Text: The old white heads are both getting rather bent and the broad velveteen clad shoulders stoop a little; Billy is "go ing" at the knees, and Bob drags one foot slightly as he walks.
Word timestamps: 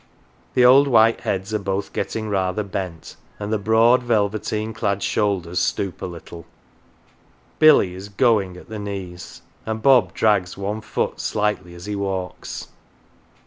The 0.55 0.65
old 0.65 0.87
white 0.87 1.21
heads 1.21 1.53
are 1.53 1.59
both 1.59 1.93
getting 1.93 2.27
rather 2.27 2.63
bent 2.63 3.17
and 3.37 3.53
the 3.53 3.59
broad 3.59 4.01
velveteen 4.01 4.73
clad 4.73 5.03
shoulders 5.03 5.59
stoop 5.59 6.01
a 6.01 6.07
little; 6.07 6.47
Billy 7.59 7.93
is 7.93 8.09
"go 8.09 8.41
ing" 8.41 8.57
at 8.57 8.67
the 8.67 8.79
knees, 8.79 9.43
and 9.63 9.79
Bob 9.83 10.15
drags 10.15 10.57
one 10.57 10.81
foot 10.81 11.19
slightly 11.19 11.75
as 11.75 11.85
he 11.85 11.95
walks. 11.95 12.69